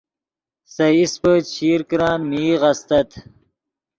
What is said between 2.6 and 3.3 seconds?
استت